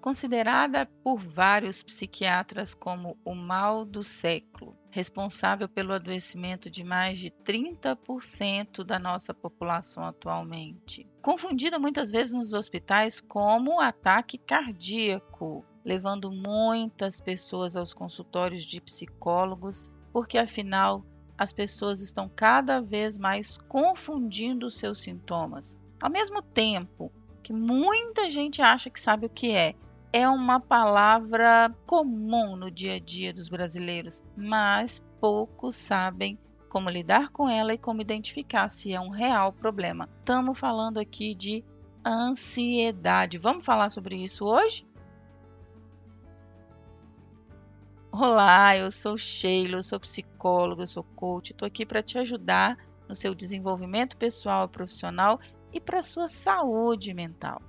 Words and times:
considerada 0.00 0.86
por 1.02 1.18
vários 1.18 1.82
psiquiatras 1.82 2.74
como 2.74 3.16
o 3.24 3.34
mal 3.34 3.84
do 3.84 4.02
século, 4.02 4.76
responsável 4.90 5.68
pelo 5.68 5.92
adoecimento 5.92 6.70
de 6.70 6.84
mais 6.84 7.18
de 7.18 7.30
30% 7.30 8.84
da 8.84 8.98
nossa 8.98 9.34
população 9.34 10.04
atualmente. 10.04 11.08
Confundida 11.20 11.78
muitas 11.78 12.10
vezes 12.10 12.32
nos 12.32 12.52
hospitais 12.52 13.20
como 13.20 13.80
ataque 13.80 14.38
cardíaco, 14.38 15.64
levando 15.84 16.30
muitas 16.30 17.20
pessoas 17.20 17.76
aos 17.76 17.92
consultórios 17.92 18.64
de 18.64 18.80
psicólogos, 18.80 19.84
porque 20.12 20.38
afinal 20.38 21.04
as 21.38 21.52
pessoas 21.52 22.00
estão 22.00 22.28
cada 22.28 22.80
vez 22.80 23.18
mais 23.18 23.58
confundindo 23.58 24.70
seus 24.70 25.00
sintomas. 25.00 25.76
Ao 26.00 26.10
mesmo 26.10 26.40
tempo 26.40 27.12
que 27.42 27.52
muita 27.52 28.28
gente 28.28 28.60
acha 28.60 28.90
que 28.90 28.98
sabe 28.98 29.26
o 29.26 29.30
que 29.30 29.52
é, 29.52 29.74
é 30.16 30.26
uma 30.26 30.58
palavra 30.58 31.70
comum 31.84 32.56
no 32.56 32.70
dia 32.70 32.94
a 32.94 32.98
dia 32.98 33.34
dos 33.34 33.50
brasileiros, 33.50 34.24
mas 34.34 35.04
poucos 35.20 35.76
sabem 35.76 36.38
como 36.70 36.88
lidar 36.88 37.28
com 37.28 37.50
ela 37.50 37.74
e 37.74 37.78
como 37.78 38.00
identificar 38.00 38.70
se 38.70 38.94
é 38.94 38.98
um 38.98 39.10
real 39.10 39.52
problema. 39.52 40.08
Estamos 40.20 40.58
falando 40.58 40.98
aqui 40.98 41.34
de 41.34 41.62
ansiedade. 42.02 43.36
Vamos 43.36 43.66
falar 43.66 43.90
sobre 43.90 44.16
isso 44.16 44.46
hoje? 44.46 44.86
Olá, 48.10 48.74
eu 48.74 48.90
sou 48.90 49.18
Sheila, 49.18 49.76
eu 49.76 49.82
sou 49.82 50.00
psicóloga, 50.00 50.84
eu 50.84 50.86
sou 50.86 51.04
coach, 51.04 51.52
estou 51.52 51.66
aqui 51.66 51.84
para 51.84 52.02
te 52.02 52.16
ajudar 52.18 52.78
no 53.06 53.14
seu 53.14 53.34
desenvolvimento 53.34 54.16
pessoal 54.16 54.64
e 54.64 54.68
profissional 54.68 55.38
e 55.74 55.78
para 55.78 55.98
a 55.98 56.02
sua 56.02 56.26
saúde 56.26 57.12
mental. 57.12 57.60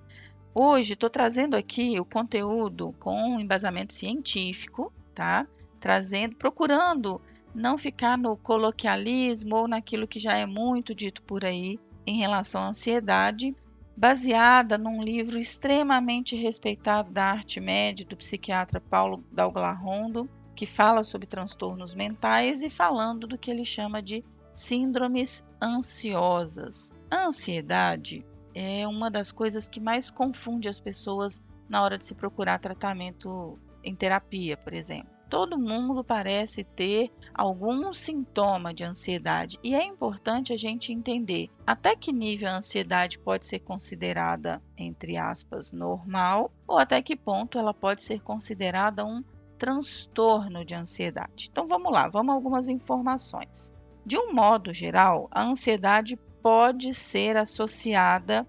Hoje 0.59 0.93
estou 0.93 1.07
trazendo 1.07 1.55
aqui 1.55 1.99
o 1.99 2.03
conteúdo 2.03 2.91
com 2.97 3.39
embasamento 3.39 3.93
científico, 3.93 4.91
tá? 5.13 5.45
Trazendo, 5.79 6.35
procurando 6.35 7.21
não 7.53 7.77
ficar 7.77 8.17
no 8.17 8.35
coloquialismo 8.35 9.55
ou 9.55 9.67
naquilo 9.67 10.07
que 10.07 10.17
já 10.17 10.33
é 10.33 10.47
muito 10.47 10.95
dito 10.95 11.21
por 11.21 11.45
aí 11.45 11.79
em 12.07 12.17
relação 12.17 12.63
à 12.63 12.69
ansiedade, 12.69 13.55
baseada 13.95 14.79
num 14.79 14.99
livro 15.03 15.37
extremamente 15.37 16.35
respeitado 16.35 17.11
da 17.11 17.25
arte 17.25 17.59
média 17.59 18.03
do 18.03 18.17
psiquiatra 18.17 18.81
Paulo 18.81 19.23
Dalglarondo, 19.31 20.27
que 20.55 20.65
fala 20.65 21.03
sobre 21.03 21.27
transtornos 21.27 21.93
mentais 21.93 22.63
e 22.63 22.69
falando 22.71 23.27
do 23.27 23.37
que 23.37 23.51
ele 23.51 23.63
chama 23.63 24.01
de 24.01 24.25
síndromes 24.51 25.43
ansiosas. 25.61 26.91
A 27.11 27.27
ansiedade 27.27 28.25
é 28.59 28.87
uma 28.87 29.11
das 29.11 29.31
coisas 29.31 29.67
que 29.67 29.79
mais 29.79 30.09
confunde 30.09 30.67
as 30.67 30.79
pessoas 30.79 31.39
na 31.69 31.83
hora 31.83 31.95
de 31.95 32.03
se 32.07 32.15
procurar 32.15 32.57
tratamento 32.57 33.59
em 33.83 33.95
terapia, 33.95 34.57
por 34.57 34.73
exemplo. 34.73 35.15
Todo 35.29 35.59
mundo 35.59 36.03
parece 36.03 36.63
ter 36.63 37.11
algum 37.35 37.93
sintoma 37.93 38.73
de 38.73 38.83
ansiedade 38.83 39.59
e 39.61 39.75
é 39.75 39.85
importante 39.85 40.53
a 40.53 40.57
gente 40.57 40.91
entender 40.91 41.49
até 41.67 41.95
que 41.95 42.11
nível 42.11 42.49
a 42.49 42.57
ansiedade 42.57 43.19
pode 43.19 43.45
ser 43.45 43.59
considerada, 43.59 44.59
entre 44.75 45.17
aspas, 45.17 45.71
normal 45.71 46.51
ou 46.65 46.79
até 46.79 46.99
que 46.99 47.15
ponto 47.15 47.59
ela 47.59 47.75
pode 47.75 48.01
ser 48.01 48.23
considerada 48.23 49.05
um 49.05 49.23
transtorno 49.59 50.65
de 50.65 50.73
ansiedade. 50.73 51.47
Então 51.51 51.67
vamos 51.67 51.91
lá, 51.91 52.07
vamos 52.07 52.31
a 52.31 52.35
algumas 52.35 52.69
informações. 52.69 53.71
De 54.03 54.17
um 54.17 54.33
modo 54.33 54.73
geral, 54.73 55.27
a 55.29 55.43
ansiedade 55.43 56.17
pode 56.47 56.93
ser 56.93 57.35
associada 57.35 58.47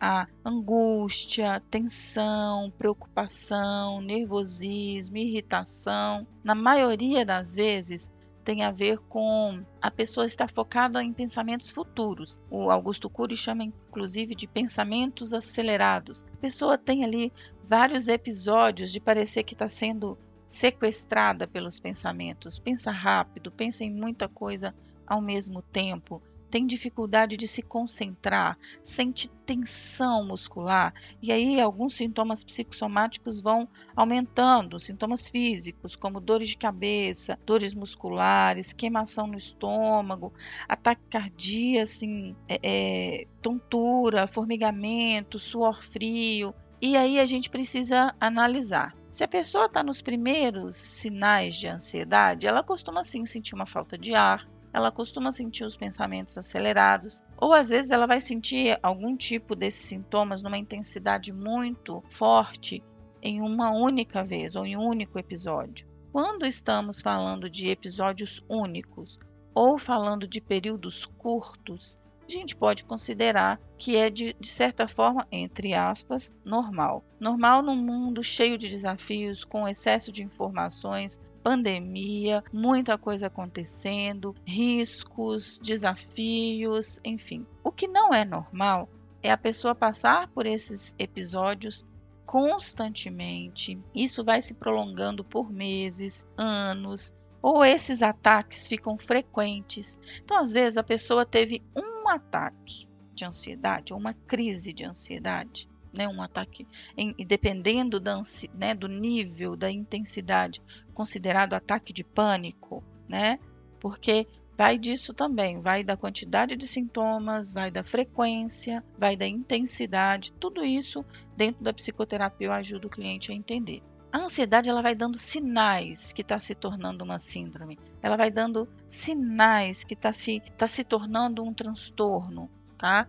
a 0.00 0.28
angústia, 0.44 1.60
tensão, 1.68 2.72
preocupação, 2.78 4.00
nervosismo, 4.00 5.16
irritação. 5.16 6.28
Na 6.44 6.54
maioria 6.54 7.26
das 7.26 7.56
vezes, 7.56 8.08
tem 8.44 8.62
a 8.62 8.70
ver 8.70 8.98
com 8.98 9.64
a 9.82 9.90
pessoa 9.90 10.26
estar 10.26 10.48
focada 10.48 11.02
em 11.02 11.12
pensamentos 11.12 11.72
futuros. 11.72 12.40
O 12.48 12.70
Augusto 12.70 13.10
Cury 13.10 13.34
chama 13.34 13.64
inclusive 13.64 14.36
de 14.36 14.46
pensamentos 14.46 15.34
acelerados. 15.34 16.24
A 16.32 16.36
pessoa 16.36 16.78
tem 16.78 17.02
ali 17.02 17.32
vários 17.64 18.06
episódios 18.06 18.92
de 18.92 19.00
parecer 19.00 19.42
que 19.42 19.54
está 19.54 19.68
sendo 19.68 20.16
sequestrada 20.46 21.48
pelos 21.48 21.80
pensamentos. 21.80 22.60
Pensa 22.60 22.92
rápido, 22.92 23.50
pensa 23.50 23.82
em 23.82 23.92
muita 23.92 24.28
coisa 24.28 24.72
ao 25.04 25.20
mesmo 25.20 25.60
tempo 25.60 26.22
tem 26.50 26.66
dificuldade 26.66 27.36
de 27.36 27.46
se 27.46 27.62
concentrar, 27.62 28.58
sente 28.82 29.28
tensão 29.46 30.26
muscular, 30.26 30.92
e 31.22 31.32
aí 31.32 31.60
alguns 31.60 31.94
sintomas 31.94 32.44
psicossomáticos 32.44 33.40
vão 33.40 33.68
aumentando, 33.94 34.78
sintomas 34.78 35.28
físicos, 35.28 35.96
como 35.96 36.20
dores 36.20 36.50
de 36.50 36.56
cabeça, 36.56 37.38
dores 37.46 37.74
musculares, 37.74 38.72
queimação 38.72 39.26
no 39.26 39.36
estômago, 39.36 40.32
ataque 40.68 41.02
cardíaco, 41.10 41.60
assim, 41.82 42.34
é, 42.48 42.58
é, 42.62 43.26
tontura, 43.42 44.26
formigamento, 44.26 45.38
suor 45.38 45.82
frio. 45.82 46.54
E 46.80 46.96
aí 46.96 47.20
a 47.20 47.26
gente 47.26 47.50
precisa 47.50 48.14
analisar. 48.18 48.96
Se 49.10 49.24
a 49.24 49.28
pessoa 49.28 49.66
está 49.66 49.82
nos 49.82 50.00
primeiros 50.00 50.76
sinais 50.76 51.56
de 51.56 51.66
ansiedade, 51.66 52.46
ela 52.46 52.62
costuma 52.62 53.02
sim 53.02 53.24
sentir 53.26 53.54
uma 53.54 53.66
falta 53.66 53.98
de 53.98 54.14
ar, 54.14 54.48
ela 54.72 54.92
costuma 54.92 55.32
sentir 55.32 55.64
os 55.64 55.76
pensamentos 55.76 56.36
acelerados, 56.38 57.22
ou 57.36 57.52
às 57.52 57.70
vezes 57.70 57.90
ela 57.90 58.06
vai 58.06 58.20
sentir 58.20 58.78
algum 58.82 59.16
tipo 59.16 59.56
desses 59.56 59.86
sintomas 59.86 60.42
numa 60.42 60.58
intensidade 60.58 61.32
muito 61.32 62.02
forte 62.08 62.82
em 63.22 63.40
uma 63.40 63.70
única 63.70 64.24
vez 64.24 64.56
ou 64.56 64.64
em 64.64 64.76
um 64.76 64.86
único 64.86 65.18
episódio. 65.18 65.86
Quando 66.12 66.46
estamos 66.46 67.00
falando 67.00 67.48
de 67.48 67.68
episódios 67.68 68.42
únicos 68.48 69.18
ou 69.54 69.78
falando 69.78 70.26
de 70.26 70.40
períodos 70.40 71.04
curtos, 71.04 71.98
a 72.26 72.30
gente 72.32 72.54
pode 72.54 72.84
considerar 72.84 73.60
que 73.76 73.96
é 73.96 74.08
de, 74.08 74.34
de 74.38 74.48
certa 74.48 74.86
forma, 74.86 75.26
entre 75.32 75.74
aspas, 75.74 76.32
normal. 76.44 77.04
Normal 77.18 77.60
num 77.60 77.76
mundo 77.76 78.22
cheio 78.22 78.56
de 78.56 78.68
desafios, 78.68 79.44
com 79.44 79.66
excesso 79.66 80.12
de 80.12 80.22
informações, 80.22 81.18
pandemia, 81.42 82.42
muita 82.52 82.98
coisa 82.98 83.26
acontecendo, 83.26 84.34
riscos, 84.44 85.58
desafios, 85.62 87.00
enfim. 87.04 87.46
O 87.64 87.72
que 87.72 87.88
não 87.88 88.12
é 88.12 88.24
normal 88.24 88.88
é 89.22 89.30
a 89.30 89.38
pessoa 89.38 89.74
passar 89.74 90.28
por 90.28 90.46
esses 90.46 90.94
episódios 90.98 91.84
constantemente. 92.24 93.78
Isso 93.94 94.22
vai 94.22 94.40
se 94.40 94.54
prolongando 94.54 95.24
por 95.24 95.50
meses, 95.50 96.26
anos, 96.36 97.12
ou 97.42 97.64
esses 97.64 98.02
ataques 98.02 98.66
ficam 98.66 98.96
frequentes. 98.96 99.98
Então, 100.22 100.38
às 100.38 100.52
vezes, 100.52 100.76
a 100.76 100.82
pessoa 100.82 101.26
teve 101.26 101.62
um 101.74 102.08
ataque 102.08 102.86
de 103.14 103.24
ansiedade, 103.24 103.92
ou 103.92 103.98
uma 103.98 104.14
crise 104.14 104.72
de 104.72 104.84
ansiedade, 104.84 105.68
né, 105.96 106.08
um 106.08 106.22
ataque, 106.22 106.66
em, 106.96 107.14
dependendo 107.26 107.98
da, 107.98 108.20
né, 108.54 108.74
do 108.74 108.88
nível, 108.88 109.56
da 109.56 109.70
intensidade, 109.70 110.62
considerado 110.94 111.54
ataque 111.54 111.92
de 111.92 112.04
pânico, 112.04 112.82
né? 113.08 113.38
Porque 113.80 114.26
vai 114.56 114.76
disso 114.78 115.14
também, 115.14 115.60
vai 115.60 115.82
da 115.82 115.96
quantidade 115.96 116.54
de 116.54 116.66
sintomas, 116.66 117.52
vai 117.52 117.70
da 117.70 117.82
frequência, 117.82 118.84
vai 118.98 119.16
da 119.16 119.26
intensidade, 119.26 120.32
tudo 120.32 120.62
isso 120.64 121.04
dentro 121.36 121.64
da 121.64 121.72
psicoterapia 121.72 122.48
eu 122.48 122.52
ajudo 122.52 122.86
o 122.86 122.90
cliente 122.90 123.32
a 123.32 123.34
entender. 123.34 123.82
A 124.12 124.18
ansiedade 124.18 124.68
ela 124.68 124.82
vai 124.82 124.94
dando 124.94 125.16
sinais 125.16 126.12
que 126.12 126.20
está 126.20 126.38
se 126.38 126.54
tornando 126.54 127.04
uma 127.04 127.18
síndrome, 127.18 127.78
ela 128.02 128.16
vai 128.16 128.30
dando 128.30 128.68
sinais 128.88 129.84
que 129.84 129.94
está 129.94 130.12
se, 130.12 130.42
tá 130.58 130.66
se 130.66 130.84
tornando 130.84 131.42
um 131.42 131.54
transtorno, 131.54 132.50
tá? 132.76 133.08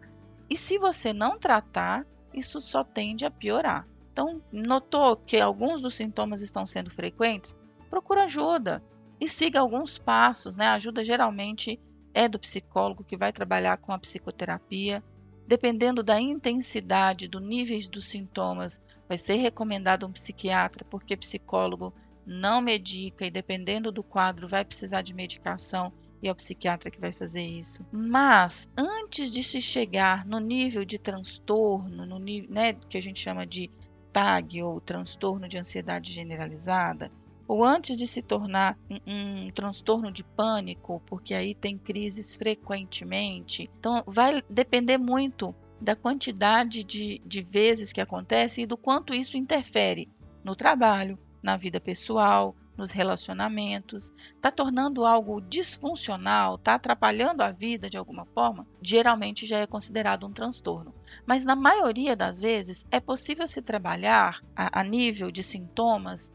E 0.49 0.55
se 0.55 0.77
você 0.77 1.11
não 1.11 1.39
tratar, 1.39 2.05
isso 2.33 2.61
só 2.61 2.83
tende 2.83 3.25
a 3.25 3.31
piorar. 3.31 3.87
Então, 4.11 4.41
notou 4.51 5.15
que 5.15 5.39
alguns 5.39 5.81
dos 5.81 5.95
sintomas 5.95 6.41
estão 6.41 6.65
sendo 6.65 6.89
frequentes? 6.89 7.55
Procura 7.89 8.23
ajuda 8.23 8.83
e 9.19 9.27
siga 9.27 9.59
alguns 9.59 9.97
passos, 9.97 10.55
né? 10.55 10.67
A 10.67 10.73
ajuda 10.73 11.03
geralmente 11.03 11.79
é 12.13 12.27
do 12.27 12.39
psicólogo 12.39 13.03
que 13.03 13.15
vai 13.15 13.31
trabalhar 13.31 13.77
com 13.77 13.93
a 13.93 13.99
psicoterapia. 13.99 15.03
Dependendo 15.47 16.03
da 16.03 16.19
intensidade, 16.19 17.27
do 17.27 17.39
nível 17.39 17.77
dos 17.89 18.05
sintomas, 18.05 18.79
vai 19.07 19.17
ser 19.17 19.35
recomendado 19.35 20.05
um 20.05 20.11
psiquiatra, 20.11 20.85
porque 20.89 21.17
psicólogo 21.17 21.93
não 22.25 22.61
medica 22.61 23.25
e 23.25 23.31
dependendo 23.31 23.91
do 23.91 24.03
quadro 24.03 24.47
vai 24.47 24.63
precisar 24.63 25.01
de 25.01 25.13
medicação 25.13 25.91
e 26.21 26.27
é 26.27 26.31
o 26.31 26.35
psiquiatra 26.35 26.91
que 26.91 26.99
vai 27.01 27.11
fazer 27.11 27.41
isso. 27.41 27.85
Mas 27.91 28.69
antes 28.77 29.31
de 29.31 29.43
se 29.43 29.59
chegar 29.59 30.25
no 30.25 30.39
nível 30.39 30.85
de 30.85 30.99
transtorno, 30.99 32.05
no 32.05 32.19
nível, 32.19 32.51
né, 32.51 32.73
que 32.73 32.97
a 32.97 33.01
gente 33.01 33.19
chama 33.19 33.45
de 33.45 33.71
TAG 34.11 34.61
ou 34.61 34.79
transtorno 34.79 35.47
de 35.47 35.57
ansiedade 35.57 36.11
generalizada, 36.11 37.11
ou 37.47 37.65
antes 37.65 37.97
de 37.97 38.07
se 38.07 38.21
tornar 38.21 38.77
um, 38.89 39.47
um, 39.47 39.51
transtorno 39.51 40.11
de 40.11 40.23
pânico, 40.23 41.01
porque 41.05 41.33
aí 41.33 41.53
tem 41.53 41.77
crises 41.77 42.35
frequentemente. 42.35 43.69
Então 43.77 44.03
vai 44.07 44.41
depender 44.49 44.97
muito 44.97 45.53
da 45.79 45.95
quantidade 45.95 46.83
de, 46.83 47.19
de 47.25 47.41
vezes 47.41 47.91
que 47.91 47.99
acontece 47.99 48.61
e 48.61 48.65
do 48.65 48.77
quanto 48.77 49.13
isso 49.13 49.37
interfere 49.37 50.07
no 50.43 50.55
trabalho, 50.55 51.17
na 51.41 51.57
vida 51.57 51.81
pessoal, 51.81 52.55
nos 52.77 52.91
relacionamentos, 52.91 54.11
está 54.17 54.51
tornando 54.51 55.05
algo 55.05 55.41
disfuncional, 55.41 56.55
está 56.55 56.75
atrapalhando 56.75 57.43
a 57.43 57.51
vida 57.51 57.89
de 57.89 57.97
alguma 57.97 58.25
forma, 58.25 58.67
geralmente 58.81 59.45
já 59.45 59.59
é 59.59 59.67
considerado 59.67 60.25
um 60.25 60.31
transtorno. 60.31 60.93
Mas 61.25 61.45
na 61.45 61.55
maioria 61.55 62.15
das 62.15 62.39
vezes 62.39 62.85
é 62.89 62.99
possível 62.99 63.47
se 63.47 63.61
trabalhar 63.61 64.41
a, 64.55 64.81
a 64.81 64.83
nível 64.83 65.31
de 65.31 65.43
sintomas 65.43 66.31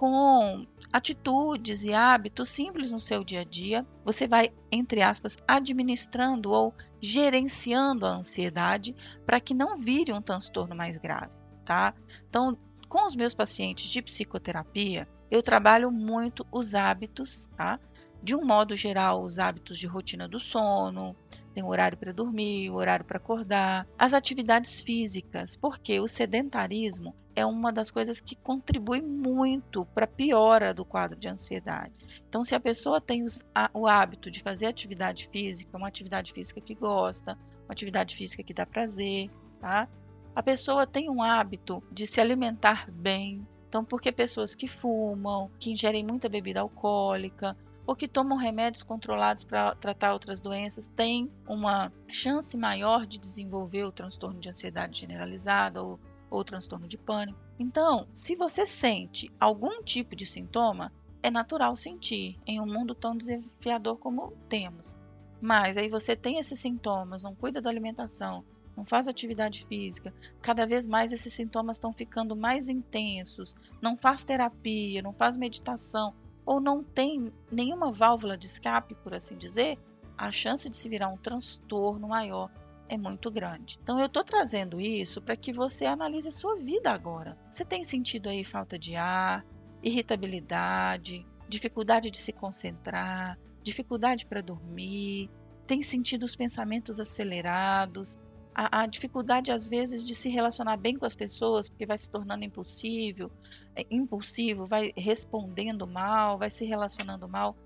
com 0.00 0.66
atitudes 0.90 1.84
e 1.84 1.92
hábitos 1.92 2.48
simples 2.48 2.90
no 2.90 2.98
seu 2.98 3.22
dia 3.22 3.42
a 3.42 3.44
dia. 3.44 3.86
Você 4.02 4.26
vai, 4.26 4.50
entre 4.72 5.02
aspas, 5.02 5.36
administrando 5.46 6.50
ou 6.50 6.72
gerenciando 6.98 8.06
a 8.06 8.16
ansiedade 8.16 8.96
para 9.26 9.38
que 9.38 9.52
não 9.52 9.76
vire 9.76 10.10
um 10.10 10.22
transtorno 10.22 10.74
mais 10.74 10.96
grave, 10.96 11.34
tá? 11.66 11.92
Então, 12.26 12.56
com 12.90 13.06
os 13.06 13.14
meus 13.14 13.32
pacientes 13.32 13.88
de 13.88 14.02
psicoterapia, 14.02 15.08
eu 15.30 15.40
trabalho 15.40 15.92
muito 15.92 16.44
os 16.50 16.74
hábitos, 16.74 17.48
tá? 17.56 17.78
De 18.20 18.34
um 18.34 18.44
modo 18.44 18.74
geral, 18.74 19.22
os 19.22 19.38
hábitos 19.38 19.78
de 19.78 19.86
rotina 19.86 20.26
do 20.28 20.40
sono, 20.40 21.14
tem 21.54 21.62
o 21.62 21.68
horário 21.68 21.96
para 21.96 22.12
dormir, 22.12 22.68
o 22.68 22.74
horário 22.74 23.04
para 23.04 23.16
acordar, 23.16 23.86
as 23.96 24.12
atividades 24.12 24.80
físicas, 24.80 25.56
porque 25.56 26.00
o 26.00 26.08
sedentarismo 26.08 27.14
é 27.34 27.46
uma 27.46 27.72
das 27.72 27.92
coisas 27.92 28.20
que 28.20 28.34
contribui 28.34 29.00
muito 29.00 29.86
para 29.86 30.04
a 30.04 30.08
piora 30.08 30.74
do 30.74 30.84
quadro 30.84 31.16
de 31.16 31.28
ansiedade. 31.28 31.94
Então, 32.28 32.42
se 32.42 32.56
a 32.56 32.60
pessoa 32.60 33.00
tem 33.00 33.22
os, 33.22 33.44
a, 33.54 33.70
o 33.72 33.86
hábito 33.86 34.32
de 34.32 34.42
fazer 34.42 34.66
atividade 34.66 35.28
física, 35.32 35.78
uma 35.78 35.88
atividade 35.88 36.32
física 36.32 36.60
que 36.60 36.74
gosta, 36.74 37.38
uma 37.66 37.72
atividade 37.72 38.16
física 38.16 38.42
que 38.42 38.52
dá 38.52 38.66
prazer, 38.66 39.30
tá? 39.60 39.88
A 40.34 40.42
pessoa 40.42 40.86
tem 40.86 41.10
um 41.10 41.22
hábito 41.22 41.82
de 41.90 42.06
se 42.06 42.20
alimentar 42.20 42.90
bem. 42.90 43.46
Então, 43.68 43.84
porque 43.84 44.10
pessoas 44.10 44.54
que 44.54 44.66
fumam, 44.66 45.50
que 45.58 45.72
ingerem 45.72 46.04
muita 46.04 46.28
bebida 46.28 46.60
alcoólica, 46.60 47.56
ou 47.86 47.96
que 47.96 48.06
tomam 48.06 48.38
remédios 48.38 48.82
controlados 48.82 49.42
para 49.42 49.74
tratar 49.74 50.12
outras 50.12 50.40
doenças 50.40 50.86
têm 50.86 51.30
uma 51.48 51.92
chance 52.08 52.56
maior 52.56 53.04
de 53.04 53.18
desenvolver 53.18 53.84
o 53.84 53.92
transtorno 53.92 54.38
de 54.38 54.48
ansiedade 54.48 55.00
generalizada 55.00 55.82
ou, 55.82 55.98
ou 56.30 56.44
transtorno 56.44 56.86
de 56.86 56.96
pânico. 56.96 57.38
Então, 57.58 58.06
se 58.14 58.36
você 58.36 58.64
sente 58.64 59.28
algum 59.40 59.82
tipo 59.82 60.14
de 60.14 60.24
sintoma, 60.24 60.92
é 61.22 61.30
natural 61.30 61.74
sentir 61.74 62.38
em 62.46 62.60
um 62.60 62.66
mundo 62.66 62.94
tão 62.94 63.16
desafiador 63.16 63.98
como 63.98 64.32
temos. 64.48 64.96
Mas 65.40 65.76
aí 65.76 65.88
você 65.88 66.14
tem 66.14 66.38
esses 66.38 66.60
sintomas, 66.60 67.22
não 67.22 67.34
cuida 67.34 67.60
da 67.60 67.70
alimentação, 67.70 68.44
não 68.80 68.86
faz 68.86 69.06
atividade 69.06 69.66
física, 69.66 70.12
cada 70.40 70.66
vez 70.66 70.88
mais 70.88 71.12
esses 71.12 71.34
sintomas 71.34 71.76
estão 71.76 71.92
ficando 71.92 72.34
mais 72.34 72.70
intensos, 72.70 73.54
não 73.80 73.94
faz 73.94 74.24
terapia, 74.24 75.02
não 75.02 75.12
faz 75.12 75.36
meditação, 75.36 76.14
ou 76.46 76.62
não 76.62 76.82
tem 76.82 77.30
nenhuma 77.52 77.92
válvula 77.92 78.38
de 78.38 78.46
escape, 78.46 78.94
por 78.94 79.12
assim 79.12 79.36
dizer, 79.36 79.78
a 80.16 80.32
chance 80.32 80.66
de 80.66 80.74
se 80.74 80.88
virar 80.88 81.08
um 81.08 81.18
transtorno 81.18 82.08
maior 82.08 82.50
é 82.88 82.96
muito 82.96 83.30
grande. 83.30 83.78
Então 83.82 83.98
eu 83.98 84.06
estou 84.06 84.24
trazendo 84.24 84.80
isso 84.80 85.20
para 85.20 85.36
que 85.36 85.52
você 85.52 85.84
analise 85.84 86.28
a 86.28 86.32
sua 86.32 86.56
vida 86.56 86.90
agora. 86.90 87.36
Você 87.50 87.66
tem 87.66 87.84
sentido 87.84 88.30
aí 88.30 88.42
falta 88.42 88.78
de 88.78 88.96
ar, 88.96 89.44
irritabilidade, 89.82 91.26
dificuldade 91.46 92.10
de 92.10 92.18
se 92.18 92.32
concentrar, 92.32 93.38
dificuldade 93.62 94.24
para 94.24 94.40
dormir, 94.40 95.28
tem 95.70 95.82
sentido 95.82 96.24
os 96.24 96.34
pensamentos 96.34 96.98
acelerados, 96.98 98.18
a, 98.60 98.82
a, 98.82 98.86
dificuldade 98.86 99.50
às 99.50 99.70
vezes 99.70 100.04
de 100.04 100.14
se 100.14 100.28
relacionar 100.28 100.76
bem 100.76 100.94
com 100.98 101.06
as 101.06 101.14
pessoas, 101.14 101.66
porque 101.66 101.86
vai 101.86 101.96
se 101.96 102.10
tornando 102.10 102.44
impossível, 102.44 103.30
é, 103.74 103.86
impulsivo, 103.90 104.66
vai 104.66 104.92
respondendo 104.94 105.86
mal, 105.86 106.36
vai 106.36 106.50
se 106.50 106.66
relacionando 106.66 107.26
mal, 107.26 107.56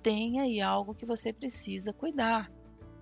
tem 0.00 0.38
aí 0.40 0.60
algo 0.60 0.94
que 0.94 1.04
você 1.04 1.32
precisa 1.32 1.92
cuidar. 1.92 2.52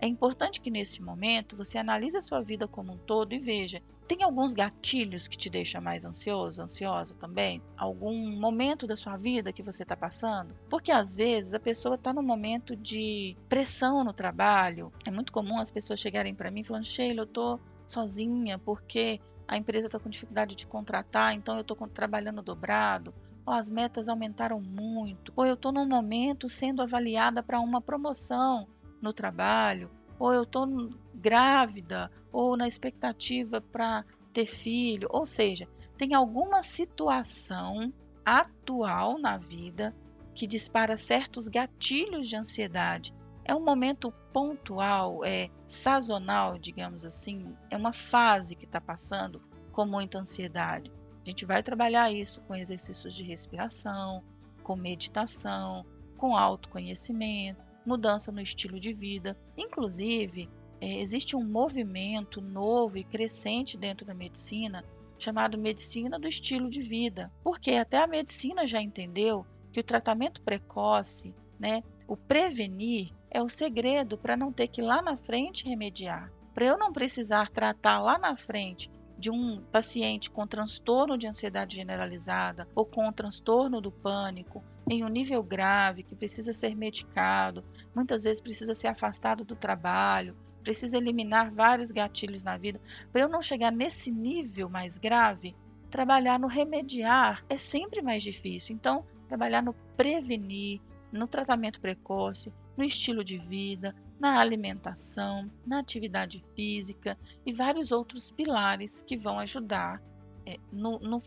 É 0.01 0.07
importante 0.07 0.63
que 0.63 0.71
nesse 0.71 1.03
momento 1.03 1.55
você 1.55 1.77
analise 1.77 2.17
a 2.17 2.23
sua 2.23 2.41
vida 2.41 2.67
como 2.67 2.95
um 2.95 2.99
todo 2.99 3.35
e 3.35 3.39
veja: 3.39 3.83
tem 4.15 4.25
alguns 4.25 4.53
gatilhos 4.53 5.27
que 5.27 5.39
te 5.39 5.49
deixam 5.49 5.81
mais 5.81 6.05
ansioso, 6.05 6.61
ansiosa 6.61 7.15
também? 7.15 7.63
Algum 7.79 8.39
momento 8.39 8.87
da 8.87 8.95
sua 8.95 9.17
vida 9.17 9.55
que 9.55 9.63
você 9.63 9.85
está 9.85 9.97
passando? 9.97 10.55
Porque 10.69 10.93
às 10.93 11.17
vezes 11.17 11.55
a 11.55 11.61
pessoa 11.61 11.95
está 11.95 12.13
num 12.13 12.23
momento 12.23 12.77
de 12.77 13.35
pressão 13.49 14.05
no 14.05 14.13
trabalho. 14.13 14.93
É 15.07 15.11
muito 15.11 15.33
comum 15.33 15.59
as 15.59 15.71
pessoas 15.71 15.99
chegarem 15.99 16.35
para 16.35 16.51
mim 16.51 16.63
falando: 16.63 16.85
Sheila, 16.85 17.21
eu 17.21 17.25
estou 17.25 17.59
sozinha 17.87 18.59
porque 18.59 19.19
a 19.49 19.57
empresa 19.57 19.87
está 19.87 19.99
com 19.99 20.11
dificuldade 20.11 20.57
de 20.57 20.67
contratar, 20.67 21.33
então 21.33 21.55
eu 21.55 21.63
estou 21.63 21.77
trabalhando 21.89 22.43
dobrado 22.43 23.15
ou 23.47 23.55
as 23.55 23.71
metas 23.71 24.09
aumentaram 24.09 24.61
muito, 24.61 25.33
ou 25.35 25.45
eu 25.45 25.55
estou 25.55 25.73
num 25.73 25.87
momento 25.87 26.49
sendo 26.49 26.81
avaliada 26.81 27.43
para 27.43 27.59
uma 27.59 27.81
promoção 27.81 28.69
no 29.01 29.13
trabalho, 29.13 29.91
ou 30.23 30.33
eu 30.33 30.45
estou 30.45 30.69
grávida, 31.13 32.09
ou 32.31 32.57
na 32.57 32.69
expectativa 32.69 33.61
para 33.61 34.05
ter 34.33 34.47
filho, 34.47 35.09
ou 35.11 35.27
seja, 35.27 35.69
tem 35.99 36.15
alguma 36.15 36.63
situação 36.63 37.93
atual 38.25 39.19
na 39.19 39.37
vida 39.37 39.93
que 40.33 40.47
dispara 40.47 40.97
certos 40.97 41.49
gatilhos 41.49 42.29
de 42.29 42.37
ansiedade. 42.37 43.13
É 43.45 43.53
um 43.53 43.65
momento 43.65 44.13
pontual, 44.33 45.25
é 45.25 45.51
sazonal, 45.67 46.57
digamos 46.57 47.05
assim, 47.05 47.53
é 47.69 47.77
uma 47.77 47.93
fase 47.93 48.55
que 48.55 48.65
está 48.65 48.81
passando 48.81 49.43
com 49.73 49.85
muita 49.85 50.21
ansiedade. 50.21 50.93
A 51.27 51.29
gente 51.29 51.45
vai 51.45 51.65
trabalhar 51.65 52.13
isso 52.13 52.41
com 52.43 52.55
exercícios 52.55 53.13
de 53.13 53.25
respiração, 53.25 54.23
com 54.63 54.77
meditação, 54.77 55.85
com 56.17 56.37
autoconhecimento, 56.37 57.72
mudança 57.85 58.33
no 58.33 58.41
estilo 58.41 58.79
de 58.79 58.93
vida. 58.93 59.37
Inclusive, 59.57 60.49
é, 60.81 61.01
existe 61.01 61.37
um 61.37 61.45
movimento 61.45 62.41
novo 62.41 62.99
e 62.99 63.05
crescente 63.05 63.79
dentro 63.79 64.05
da 64.05 64.15
medicina 64.15 64.85
chamado 65.19 65.57
medicina 65.57 66.19
do 66.19 66.27
estilo 66.27 66.69
de 66.69 66.83
vida, 66.83 67.31
porque 67.45 67.73
até 67.73 67.99
a 67.99 68.09
medicina 68.09 68.67
já 68.67 68.83
entendeu 68.83 69.47
que 69.73 69.79
o 69.79 69.85
tratamento 69.85 70.43
precoce, 70.43 71.33
né, 71.59 71.83
o 72.09 72.17
prevenir, 72.17 73.13
é 73.31 73.41
o 73.41 73.49
segredo 73.49 74.19
para 74.19 74.37
não 74.37 74.53
ter 74.53 74.67
que 74.67 74.83
lá 74.83 75.01
na 75.01 75.17
frente 75.17 75.65
remediar. 75.65 76.31
Para 76.53 76.67
eu 76.67 76.77
não 76.77 76.93
precisar 76.93 77.49
tratar 77.51 78.01
lá 78.01 78.19
na 78.19 78.37
frente 78.37 78.91
de 79.17 79.31
um 79.31 79.63
paciente 79.71 80.29
com 80.29 80.47
transtorno 80.47 81.17
de 81.17 81.29
ansiedade 81.29 81.77
generalizada 81.77 82.69
ou 82.75 82.85
com 82.85 83.11
transtorno 83.13 83.81
do 83.81 83.93
pânico 83.93 84.63
em 84.89 85.05
um 85.05 85.09
nível 85.09 85.43
grave, 85.43 86.03
que 86.03 86.15
precisa 86.15 86.53
ser 86.53 86.75
medicado, 86.75 87.65
muitas 87.95 88.23
vezes 88.23 88.41
precisa 88.41 88.75
ser 88.75 88.89
afastado 88.89 89.45
do 89.45 89.55
trabalho, 89.55 90.37
precisa 90.63 90.97
eliminar 90.97 91.51
vários 91.51 91.91
gatilhos 91.91 92.43
na 92.43 92.57
vida. 92.57 92.81
Para 93.13 93.23
eu 93.23 93.29
não 93.29 93.43
chegar 93.43 93.71
nesse 93.71 94.11
nível 94.11 94.69
mais 94.69 94.99
grave, 94.99 95.55
trabalhar 95.91 96.39
no 96.39 96.47
remediar 96.47 97.45
é 97.49 97.57
sempre 97.57 98.01
mais 98.01 98.23
difícil. 98.23 98.75
Então, 98.75 99.05
trabalhar 99.29 99.63
no 99.63 99.75
prevenir, 99.97 100.81
no 101.11 101.27
tratamento 101.27 101.81
precoce, 101.81 102.53
no 102.77 102.85
estilo 102.85 103.23
de 103.23 103.39
vida, 103.39 103.95
na 104.19 104.41
alimentação, 104.41 105.51
na 105.67 105.81
atividade 105.81 106.45
física 106.55 107.19
e 107.45 107.53
vários 107.53 107.93
outros 107.93 108.31
pilares 108.31 109.03
que 109.03 109.17
vão 109.17 109.39
ajudar 109.39 110.03
é, 110.47 110.57
no, 110.73 110.99
no 110.99 111.19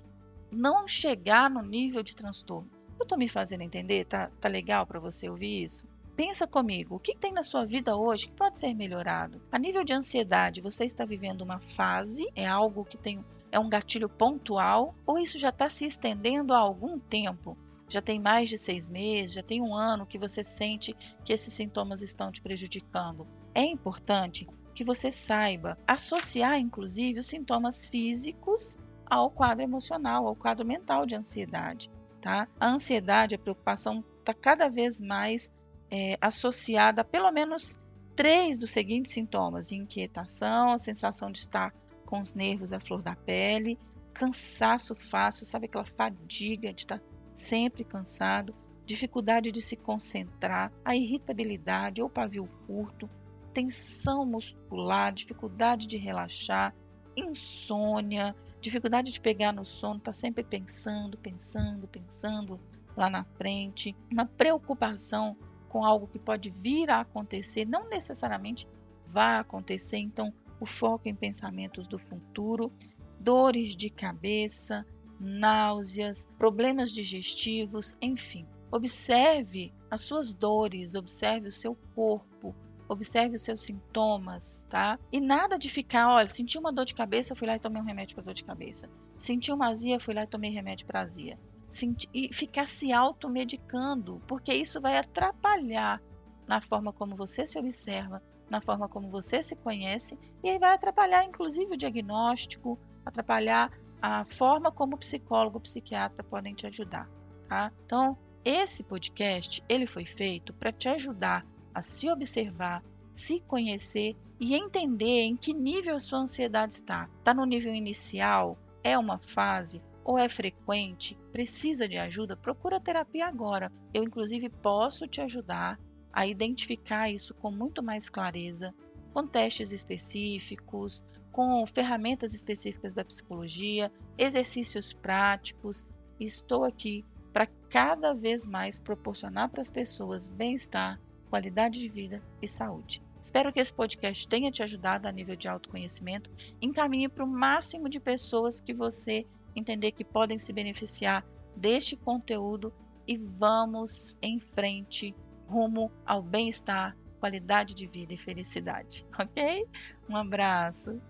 não 0.51 0.87
chegar 0.87 1.49
no 1.49 1.61
nível 1.61 2.01
de 2.01 2.15
transtorno. 2.15 2.69
Eu 2.97 3.03
estou 3.03 3.17
me 3.17 3.27
fazendo 3.27 3.61
entender? 3.61 4.05
Tá, 4.05 4.31
tá 4.39 4.47
legal 4.47 4.85
para 4.85 4.99
você 4.99 5.29
ouvir 5.29 5.63
isso? 5.63 5.85
Pensa 6.15 6.47
comigo, 6.47 6.95
o 6.95 6.99
que 6.99 7.13
tem 7.13 7.33
na 7.33 7.43
sua 7.43 7.65
vida 7.65 7.97
hoje 7.97 8.27
que 8.27 8.35
pode 8.35 8.57
ser 8.57 8.73
melhorado? 8.73 9.41
A 9.51 9.59
nível 9.59 9.83
de 9.83 9.91
ansiedade, 9.91 10.61
você 10.61 10.85
está 10.85 11.03
vivendo 11.03 11.41
uma 11.41 11.59
fase? 11.59 12.25
É 12.33 12.47
algo 12.47 12.85
que 12.85 12.97
tem 12.97 13.23
é 13.51 13.59
um 13.59 13.69
gatilho 13.69 14.07
pontual? 14.07 14.95
Ou 15.05 15.19
isso 15.19 15.37
já 15.37 15.49
está 15.49 15.69
se 15.69 15.85
estendendo 15.85 16.53
há 16.53 16.57
algum 16.57 16.97
tempo? 16.97 17.57
Já 17.89 18.01
tem 18.01 18.19
mais 18.19 18.49
de 18.49 18.57
seis 18.57 18.89
meses, 18.89 19.35
já 19.35 19.43
tem 19.43 19.61
um 19.61 19.75
ano 19.75 20.05
que 20.05 20.17
você 20.17 20.43
sente 20.43 20.95
que 21.23 21.33
esses 21.33 21.53
sintomas 21.53 22.01
estão 22.01 22.31
te 22.31 22.41
prejudicando. 22.41 23.27
É 23.53 23.63
importante 23.63 24.47
que 24.73 24.85
você 24.85 25.11
saiba 25.11 25.77
associar, 25.85 26.57
inclusive, 26.59 27.19
os 27.19 27.27
sintomas 27.27 27.87
físicos 27.89 28.77
ao 29.05 29.29
quadro 29.29 29.63
emocional, 29.63 30.27
ao 30.27 30.35
quadro 30.35 30.65
mental 30.65 31.05
de 31.05 31.15
ansiedade 31.15 31.89
tá? 32.25 32.47
A 32.59 32.71
ansiedade, 32.71 33.35
a 33.35 33.37
preocupação 33.37 34.03
está 34.19 34.33
cada 34.33 34.67
vez 34.67 34.99
mais 34.99 35.51
é, 35.91 36.17
associada 36.19 37.01
a 37.01 37.05
pelo 37.05 37.31
menos 37.31 37.79
três 38.15 38.57
dos 38.57 38.71
seguintes 38.71 39.11
sintomas: 39.11 39.71
inquietação, 39.71 40.71
a 40.71 40.79
sensação 40.79 41.31
de 41.31 41.37
estar 41.37 41.71
com 42.03 42.19
os 42.19 42.33
nervos 42.33 42.73
à 42.73 42.79
flor 42.79 43.03
da 43.03 43.15
pele, 43.15 43.77
cansaço 44.11 44.95
fácil, 44.95 45.45
sabe 45.45 45.67
aquela 45.67 45.85
fadiga 45.85 46.73
de 46.73 46.81
estar 46.81 46.99
sempre 47.31 47.83
cansado, 47.83 48.55
dificuldade 48.87 49.51
de 49.51 49.61
se 49.61 49.75
concentrar, 49.75 50.71
a 50.83 50.95
irritabilidade 50.95 52.01
ou 52.01 52.09
pavio 52.09 52.49
curto, 52.65 53.07
tensão 53.53 54.25
muscular, 54.25 55.13
dificuldade 55.13 55.85
de 55.85 55.97
relaxar, 55.97 56.73
insônia, 57.15 58.35
dificuldade 58.65 59.11
de 59.11 59.19
pegar 59.19 59.51
no 59.51 59.65
sono, 59.65 59.97
está 59.97 60.11
sempre 60.11 60.43
pensando, 60.43 61.17
pensando, 61.17 61.87
pensando 61.87 62.59
lá 62.95 63.09
na 63.09 63.23
frente, 63.23 63.95
uma 64.11 64.25
preocupação 64.25 65.37
com 65.69 65.83
algo 65.83 66.07
que 66.07 66.17
pode 66.17 66.49
vir 66.49 66.89
a 66.89 67.01
acontecer, 67.01 67.65
não 67.65 67.89
necessariamente 67.89 68.67
vai 69.07 69.37
acontecer, 69.37 69.97
então 69.97 70.33
o 70.59 70.65
foco 70.65 71.07
em 71.07 71.15
pensamentos 71.15 71.87
do 71.87 71.99
futuro, 71.99 72.71
dores 73.19 73.75
de 73.75 73.89
cabeça, 73.89 74.85
náuseas, 75.19 76.27
problemas 76.37 76.91
digestivos, 76.91 77.97
enfim. 78.01 78.45
Observe 78.71 79.73
as 79.91 80.01
suas 80.01 80.33
dores, 80.33 80.95
observe 80.95 81.49
o 81.49 81.51
seu 81.51 81.75
corpo, 81.93 82.55
observe 82.87 83.35
os 83.35 83.41
seus 83.41 83.61
sintomas, 83.61 84.65
tá? 84.69 84.99
E 85.11 85.19
nada 85.19 85.57
de 85.57 85.69
ficar, 85.69 86.09
olha, 86.09 86.27
senti 86.27 86.57
uma 86.57 86.71
dor 86.71 86.85
de 86.85 86.93
cabeça, 86.95 87.35
fui 87.35 87.47
lá 87.47 87.55
e 87.55 87.59
tomei 87.59 87.81
um 87.81 87.85
remédio 87.85 88.15
para 88.15 88.25
dor 88.25 88.33
de 88.33 88.43
cabeça. 88.43 88.89
Senti 89.17 89.51
uma 89.51 89.69
azia, 89.69 89.99
fui 89.99 90.13
lá 90.13 90.23
e 90.23 90.27
tomei 90.27 90.51
remédio 90.51 90.85
para 90.85 91.01
azia. 91.01 91.39
Senti, 91.69 92.09
e 92.13 92.33
ficar 92.33 92.67
se 92.67 92.93
automedicando, 92.93 94.21
porque 94.27 94.53
isso 94.53 94.79
vai 94.79 94.97
atrapalhar 94.97 96.01
na 96.47 96.61
forma 96.61 96.93
como 96.93 97.15
você 97.15 97.45
se 97.45 97.57
observa, 97.57 98.21
na 98.49 98.61
forma 98.61 98.87
como 98.87 99.09
você 99.09 99.41
se 99.41 99.55
conhece, 99.55 100.17
e 100.43 100.49
aí 100.49 100.59
vai 100.59 100.73
atrapalhar 100.73 101.23
inclusive 101.25 101.73
o 101.73 101.77
diagnóstico, 101.77 102.77
atrapalhar 103.03 103.71
a 104.01 104.23
forma 104.25 104.71
como 104.71 104.95
o 104.95 104.99
psicólogo, 104.99 105.57
o 105.57 105.61
psiquiatra 105.61 106.23
podem 106.23 106.53
te 106.53 106.67
ajudar, 106.67 107.09
tá? 107.47 107.71
Então, 107.85 108.15
esse 108.43 108.83
podcast, 108.83 109.63
ele 109.67 109.87
foi 109.87 110.05
feito 110.05 110.53
para 110.53 110.71
te 110.71 110.87
ajudar 110.87 111.43
a 111.75 111.81
se 111.81 112.09
observar, 112.09 112.81
se 113.11 113.41
conhecer 113.41 114.15
e 114.39 114.55
entender 114.55 115.23
em 115.23 115.35
que 115.35 115.53
nível 115.53 115.97
a 115.97 115.99
sua 115.99 116.19
ansiedade 116.19 116.73
está. 116.73 117.09
Está 117.19 117.33
no 117.33 117.45
nível 117.45 117.75
inicial? 117.75 118.57
É 118.81 118.97
uma 118.97 119.19
fase? 119.19 119.81
Ou 120.01 120.17
é 120.17 120.29
frequente? 120.29 121.17
Precisa 121.33 121.85
de 121.85 121.97
ajuda? 121.97 122.37
Procura 122.37 122.79
terapia 122.79 123.25
agora. 123.25 123.69
Eu, 123.93 124.03
inclusive, 124.03 124.47
posso 124.47 125.05
te 125.05 125.19
ajudar 125.19 125.77
a 126.13 126.25
identificar 126.25 127.09
isso 127.09 127.33
com 127.33 127.51
muito 127.51 127.83
mais 127.83 128.09
clareza, 128.09 128.73
com 129.13 129.27
testes 129.27 129.73
específicos, 129.73 131.03
com 131.29 131.65
ferramentas 131.65 132.33
específicas 132.33 132.93
da 132.93 133.03
psicologia, 133.03 133.91
exercícios 134.17 134.93
práticos. 134.93 135.85
Estou 136.17 136.63
aqui 136.63 137.03
para 137.33 137.47
cada 137.69 138.13
vez 138.13 138.45
mais 138.45 138.79
proporcionar 138.79 139.49
para 139.49 139.59
as 139.59 139.69
pessoas 139.69 140.29
bem-estar, 140.29 141.01
qualidade 141.29 141.79
de 141.79 141.89
vida 141.89 142.21
e 142.41 142.47
saúde. 142.47 143.01
Espero 143.21 143.51
que 143.51 143.59
esse 143.59 143.73
podcast 143.73 144.27
tenha 144.27 144.51
te 144.51 144.61
ajudado 144.61 145.07
a 145.07 145.11
nível 145.11 145.35
de 145.35 145.47
autoconhecimento. 145.47 146.29
Encaminhe 146.61 147.09
para 147.09 147.23
o 147.23 147.27
máximo 147.27 147.89
de 147.89 147.99
pessoas 147.99 148.59
que 148.61 148.73
você 148.73 149.25
entender 149.55 149.91
que 149.93 150.03
podem 150.03 150.37
se 150.37 150.53
beneficiar 150.53 151.25
deste 151.55 151.95
conteúdo 151.95 152.73
e 153.07 153.17
vamos 153.17 154.17
em 154.21 154.39
frente 154.39 155.15
rumo 155.47 155.91
ao 156.05 156.21
bem-estar, 156.21 156.95
qualidade 157.19 157.73
de 157.73 157.87
vida 157.87 158.13
e 158.13 158.17
felicidade, 158.17 159.05
ok? 159.19 159.65
Um 160.09 160.15
abraço. 160.15 161.01